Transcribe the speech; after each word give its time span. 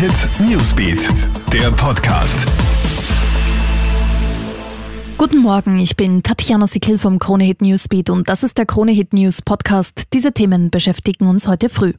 Hit 0.00 0.30
Newsbeat, 0.48 1.10
der 1.52 1.70
Podcast. 1.72 2.46
Guten 5.18 5.36
Morgen, 5.42 5.78
ich 5.78 5.94
bin 5.94 6.22
Tatjana 6.22 6.66
Sickel 6.66 6.98
vom 6.98 7.18
Kronehit 7.18 7.60
Newsbeat 7.60 8.08
und 8.08 8.30
das 8.30 8.42
ist 8.42 8.56
der 8.56 8.64
Kronehit 8.64 9.12
News 9.12 9.42
Podcast. 9.42 10.04
Diese 10.14 10.32
Themen 10.32 10.70
beschäftigen 10.70 11.26
uns 11.26 11.46
heute 11.46 11.68
früh. 11.68 11.92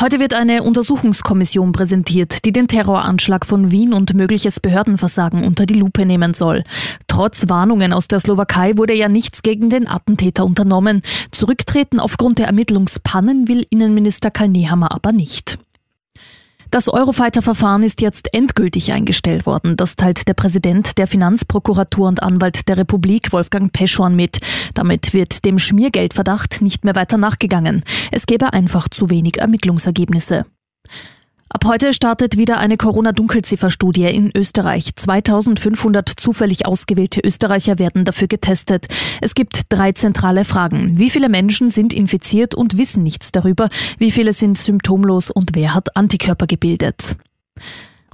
Heute 0.00 0.20
wird 0.20 0.32
eine 0.32 0.62
Untersuchungskommission 0.62 1.72
präsentiert, 1.72 2.46
die 2.46 2.52
den 2.52 2.66
Terroranschlag 2.66 3.44
von 3.44 3.70
Wien 3.70 3.92
und 3.92 4.14
mögliches 4.14 4.58
Behördenversagen 4.58 5.44
unter 5.44 5.66
die 5.66 5.74
Lupe 5.74 6.06
nehmen 6.06 6.32
soll. 6.32 6.64
Trotz 7.08 7.50
Warnungen 7.50 7.92
aus 7.92 8.08
der 8.08 8.20
Slowakei 8.20 8.78
wurde 8.78 8.94
ja 8.94 9.10
nichts 9.10 9.42
gegen 9.42 9.68
den 9.68 9.86
Attentäter 9.86 10.46
unternommen. 10.46 11.02
Zurücktreten 11.30 12.00
aufgrund 12.00 12.38
der 12.38 12.46
Ermittlungspannen 12.46 13.48
will 13.48 13.66
Innenminister 13.68 14.30
Karl 14.30 14.48
Nehammer 14.48 14.92
aber 14.92 15.12
nicht. 15.12 15.58
Das 16.70 16.88
Eurofighter-Verfahren 16.88 17.82
ist 17.82 18.02
jetzt 18.02 18.34
endgültig 18.34 18.92
eingestellt 18.92 19.46
worden. 19.46 19.76
Das 19.76 19.96
teilt 19.96 20.28
der 20.28 20.34
Präsident 20.34 20.98
der 20.98 21.06
Finanzprokuratur 21.06 22.08
und 22.08 22.22
Anwalt 22.22 22.68
der 22.68 22.76
Republik, 22.76 23.32
Wolfgang 23.32 23.72
Peschorn, 23.72 24.14
mit. 24.14 24.38
Damit 24.74 25.14
wird 25.14 25.46
dem 25.46 25.58
Schmiergeldverdacht 25.58 26.60
nicht 26.60 26.84
mehr 26.84 26.94
weiter 26.94 27.16
nachgegangen. 27.16 27.84
Es 28.12 28.26
gäbe 28.26 28.52
einfach 28.52 28.88
zu 28.88 29.08
wenig 29.08 29.38
Ermittlungsergebnisse. 29.38 30.44
Ab 31.50 31.64
heute 31.64 31.94
startet 31.94 32.36
wieder 32.36 32.58
eine 32.58 32.76
Corona-Dunkelzifferstudie 32.76 34.04
in 34.04 34.30
Österreich. 34.36 34.94
2500 34.94 36.08
zufällig 36.08 36.66
ausgewählte 36.66 37.22
Österreicher 37.24 37.78
werden 37.78 38.04
dafür 38.04 38.28
getestet. 38.28 38.86
Es 39.22 39.34
gibt 39.34 39.62
drei 39.70 39.92
zentrale 39.92 40.44
Fragen. 40.44 40.98
Wie 40.98 41.08
viele 41.08 41.30
Menschen 41.30 41.70
sind 41.70 41.94
infiziert 41.94 42.54
und 42.54 42.76
wissen 42.76 43.02
nichts 43.02 43.32
darüber? 43.32 43.70
Wie 43.96 44.10
viele 44.10 44.34
sind 44.34 44.58
symptomlos 44.58 45.30
und 45.30 45.54
wer 45.54 45.74
hat 45.74 45.96
Antikörper 45.96 46.46
gebildet? 46.46 47.16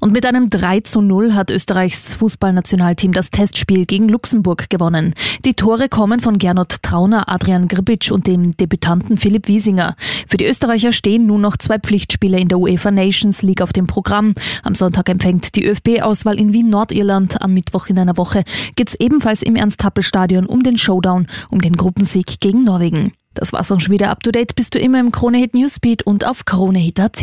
Und 0.00 0.12
mit 0.12 0.26
einem 0.26 0.50
3 0.50 0.80
zu 0.80 1.00
0 1.00 1.34
hat 1.34 1.50
Österreichs 1.50 2.14
Fußballnationalteam 2.14 3.12
das 3.12 3.30
Testspiel 3.30 3.86
gegen 3.86 4.08
Luxemburg 4.08 4.68
gewonnen. 4.68 5.14
Die 5.44 5.54
Tore 5.54 5.88
kommen 5.88 6.20
von 6.20 6.38
Gernot 6.38 6.82
Trauner, 6.82 7.28
Adrian 7.28 7.68
Grbic 7.68 8.10
und 8.12 8.26
dem 8.26 8.56
Debütanten 8.56 9.16
Philipp 9.16 9.48
Wiesinger. 9.48 9.96
Für 10.28 10.36
die 10.36 10.46
Österreicher 10.46 10.92
stehen 10.92 11.26
nun 11.26 11.40
noch 11.40 11.56
zwei 11.56 11.78
Pflichtspiele 11.78 12.38
in 12.38 12.48
der 12.48 12.58
UEFA 12.58 12.90
Nations 12.90 13.42
League 13.42 13.62
auf 13.62 13.72
dem 13.72 13.86
Programm. 13.86 14.34
Am 14.62 14.74
Sonntag 14.74 15.08
empfängt 15.08 15.54
die 15.54 15.64
ÖFB-Auswahl 15.64 16.38
in 16.38 16.52
Wien 16.52 16.68
Nordirland. 16.68 17.40
Am 17.40 17.54
Mittwoch 17.54 17.86
in 17.86 17.98
einer 17.98 18.16
Woche 18.16 18.44
geht's 18.76 18.94
ebenfalls 18.94 19.42
im 19.42 19.56
Ernst-Happel-Stadion 19.56 20.46
um 20.46 20.62
den 20.62 20.76
Showdown, 20.76 21.28
um 21.50 21.60
den 21.60 21.76
Gruppensieg 21.76 22.40
gegen 22.40 22.64
Norwegen. 22.64 23.12
Das 23.34 23.52
war's 23.52 23.70
auch 23.72 23.80
schon 23.80 23.92
wieder 23.92 24.10
up 24.10 24.22
to 24.22 24.30
date. 24.30 24.54
Bist 24.54 24.74
du 24.74 24.78
immer 24.78 25.00
im 25.00 25.12
Kronehit 25.12 25.54
Newsbeat 25.54 26.02
und 26.04 26.24
auf 26.26 26.44
kronehit.at. 26.44 27.22